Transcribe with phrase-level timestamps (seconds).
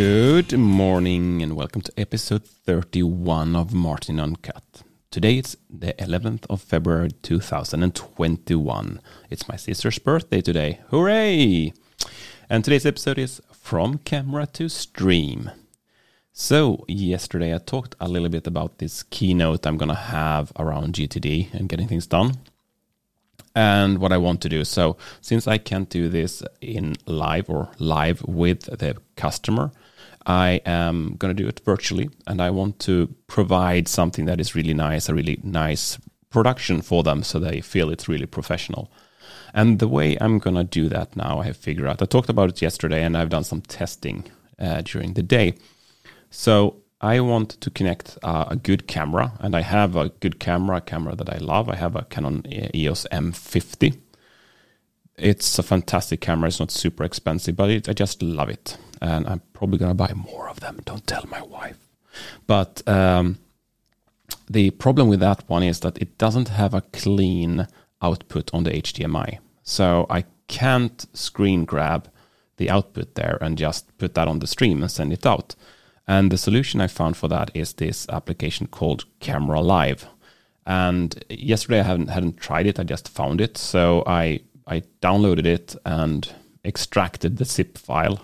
[0.00, 4.84] Good morning and welcome to episode 31 of Martin Uncut.
[5.10, 9.00] Today it's the 11th of February 2021.
[9.28, 10.78] It's my sister's birthday today.
[10.90, 11.72] Hooray!
[12.48, 15.50] And today's episode is From Camera to Stream.
[16.32, 20.94] So, yesterday I talked a little bit about this keynote I'm going to have around
[20.94, 22.34] GTD and getting things done
[23.52, 24.64] and what I want to do.
[24.64, 29.72] So, since I can't do this in live or live with the customer,
[30.28, 34.54] I am going to do it virtually and I want to provide something that is
[34.54, 38.92] really nice, a really nice production for them so they feel it's really professional.
[39.54, 42.02] And the way I'm going to do that now, I have figured out.
[42.02, 45.54] I talked about it yesterday and I've done some testing uh, during the day.
[46.30, 50.78] So I want to connect uh, a good camera, and I have a good camera,
[50.78, 51.68] a camera that I love.
[51.68, 52.44] I have a Canon
[52.74, 53.98] EOS M50.
[55.18, 56.48] It's a fantastic camera.
[56.48, 60.12] It's not super expensive, but it, I just love it, and I'm probably gonna buy
[60.14, 60.80] more of them.
[60.84, 61.78] Don't tell my wife.
[62.46, 63.38] But um,
[64.48, 67.66] the problem with that one is that it doesn't have a clean
[68.00, 72.08] output on the HDMI, so I can't screen grab
[72.56, 75.54] the output there and just put that on the stream and send it out.
[76.06, 80.06] And the solution I found for that is this application called Camera Live.
[80.66, 82.78] And yesterday I hadn't hadn't tried it.
[82.78, 86.30] I just found it, so I I downloaded it and
[86.64, 88.20] extracted the zip file.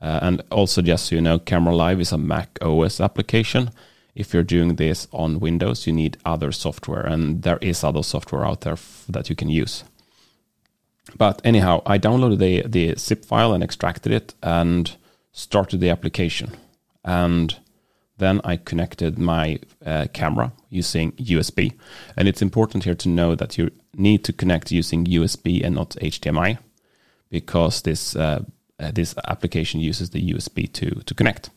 [0.00, 3.70] Uh, and also, just so you know, Camera Live is a Mac OS application.
[4.14, 8.44] If you're doing this on Windows, you need other software, and there is other software
[8.44, 9.84] out there f- that you can use.
[11.16, 14.96] But anyhow, I downloaded the the zip file and extracted it and
[15.32, 16.56] started the application
[17.04, 17.56] and
[18.22, 21.72] then I connected my uh, camera using USB.
[22.16, 25.90] And it's important here to know that you need to connect using USB and not
[25.90, 26.58] HDMI
[27.30, 28.44] because this uh,
[28.78, 31.50] uh, this application uses the USB to to connect.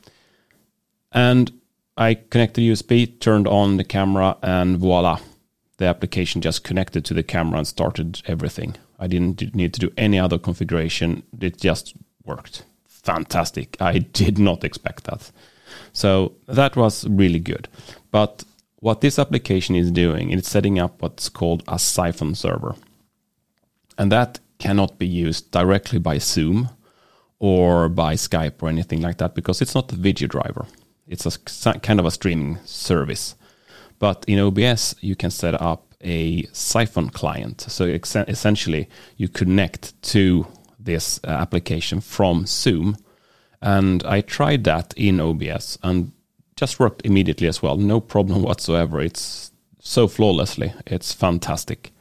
[1.11, 1.51] And
[1.97, 5.19] I connected USB, turned on the camera, and voila,
[5.77, 8.75] the application just connected to the camera and started everything.
[8.99, 11.23] I didn't need to do any other configuration.
[11.39, 12.65] It just worked
[13.05, 13.77] fantastic.
[13.79, 15.31] I did not expect that.
[15.93, 17.67] So that was really good.
[18.11, 18.43] But
[18.79, 22.75] what this application is doing, it's setting up what's called a Syphon server.
[23.97, 26.69] And that cannot be used directly by Zoom
[27.39, 30.65] or by Skype or anything like that because it's not a video driver.
[31.07, 31.25] It's
[31.65, 33.35] a kind of a streaming service.
[33.99, 37.61] But in OBS, you can set up a Syphon client.
[37.61, 40.47] So essentially, you connect to
[40.79, 42.97] this uh, application from Zoom.
[43.65, 46.11] And I tried that in OBS and
[46.55, 47.77] just worked immediately as well.
[47.77, 49.01] No problem whatsoever.
[49.01, 50.71] It's so flawlessly.
[50.85, 51.91] It's fantastic.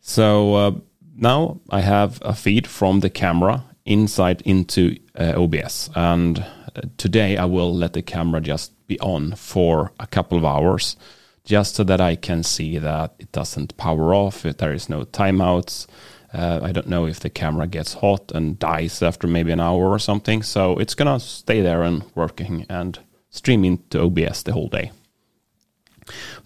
[0.00, 0.72] So uh,
[1.16, 5.90] now I have a feed from the camera inside into uh, OBS.
[5.94, 10.44] And uh, today I will let the camera just be on for a couple of
[10.44, 10.96] hours
[11.44, 15.04] just so that I can see that it doesn't power off, if there is no
[15.04, 15.86] timeouts,
[16.34, 19.90] uh, I don't know if the camera gets hot and dies after maybe an hour
[19.90, 20.42] or something.
[20.42, 22.98] So it's going to stay there and working and
[23.30, 24.92] stream into OBS the whole day.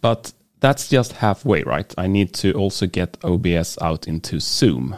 [0.01, 1.95] But that's just halfway, right?
[1.97, 4.97] I need to also get OBS out into Zoom.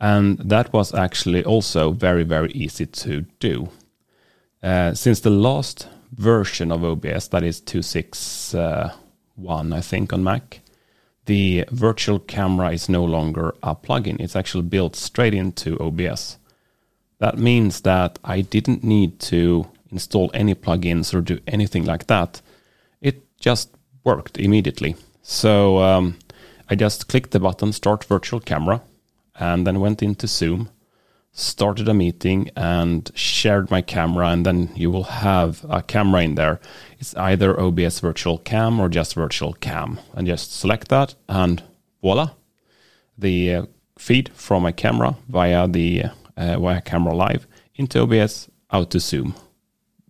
[0.00, 3.68] And that was actually also very, very easy to do.
[4.62, 10.61] Uh, since the last version of OBS, that is 261, I think, on Mac,
[11.26, 14.20] the virtual camera is no longer a plugin.
[14.20, 16.38] It's actually built straight into OBS.
[17.18, 22.40] That means that I didn't need to install any plugins or do anything like that.
[23.00, 23.70] It just
[24.02, 24.96] worked immediately.
[25.22, 26.18] So um,
[26.68, 28.82] I just clicked the button Start Virtual Camera
[29.36, 30.70] and then went into Zoom
[31.32, 36.34] started a meeting and shared my camera and then you will have a camera in
[36.34, 36.60] there.
[36.98, 39.98] It's either obs virtual cam or just virtual cam.
[40.14, 41.62] And just select that and
[42.02, 42.32] voila.
[43.16, 43.66] The uh,
[43.98, 46.04] feed from my camera via the
[46.36, 47.46] uh, via camera live
[47.76, 49.34] into obs out to zoom.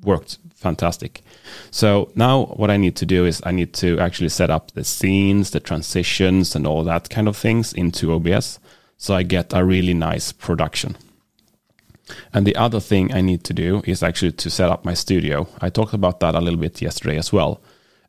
[0.02, 1.22] Worked fantastic.
[1.70, 4.84] So now what i need to do is i need to actually set up the
[4.84, 8.60] scenes the transitions and all that kind of things into obs
[8.96, 10.96] so i get a really nice production
[12.32, 15.46] and the other thing I need to do is actually to set up my studio.
[15.60, 17.60] I talked about that a little bit yesterday as well.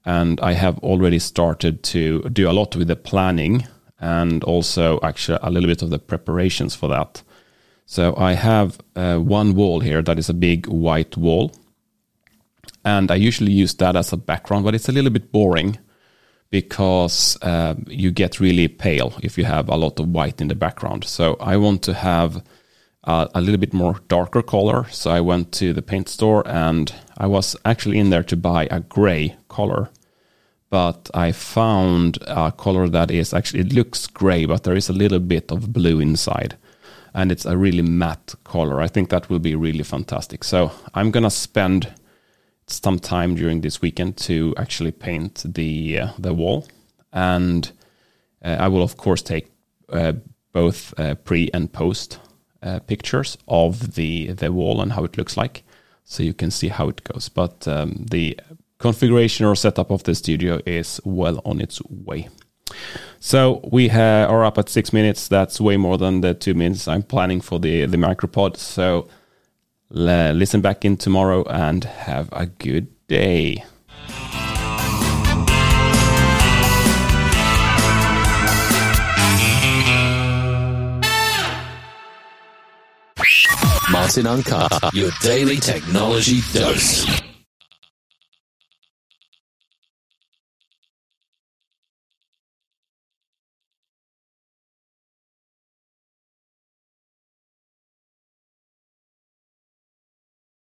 [0.06, 3.68] And I have already started to do a lot with the planning
[4.00, 7.24] and also actually a little bit of the preparations for that.
[7.86, 11.54] So I have uh, one wall here that is a big white wall.
[12.84, 15.78] And I usually use that as a background, but it's a little bit boring
[16.50, 20.56] because uh, you get really pale if you have a lot of white in the
[20.56, 21.04] background.
[21.06, 22.44] So I want to have
[23.04, 24.86] uh, a little bit more darker color.
[24.90, 28.68] So I went to the paint store and I was actually in there to buy
[28.72, 29.90] a gray color.
[30.70, 34.94] But I found a color that is actually, it looks gray, but there is a
[34.94, 36.58] little bit of blue inside.
[37.14, 38.82] And it's a really matte color.
[38.82, 40.44] I think that will be really fantastic.
[40.44, 41.94] So I'm going to spend
[42.66, 46.68] some time during this weekend to actually paint the, uh, the wall.
[47.12, 47.72] And
[48.44, 49.52] uh, I will, of course, take
[49.90, 50.14] uh,
[50.54, 52.20] both uh, pre and post
[52.64, 55.64] uh, pictures of the the wall and how it looks like,
[56.04, 57.30] so you can see how it goes.
[57.30, 58.40] But um, the
[58.80, 62.30] configuration or setup of the studio is well on its way.
[63.20, 65.28] So we ha- are up at six minutes.
[65.28, 68.58] That's way more than the two minutes I'm planning for the the micropod.
[68.58, 69.08] So
[69.96, 73.64] l- listen back in tomorrow and have a good day.
[84.14, 87.23] Martin Uncut, your daily technology dose.